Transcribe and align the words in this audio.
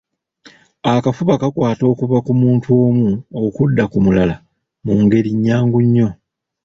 Akafuba 0.93 1.33
kakwata 1.41 1.83
okuva 1.91 2.17
ku 2.25 2.31
muntu 2.41 2.67
omu 2.85 3.09
okudda 3.45 3.83
ku 3.91 3.97
mulala 4.05 4.35
mu 4.85 4.93
ngeri 5.03 5.31
nnyangu 5.35 5.77
nnyo. 5.85 6.07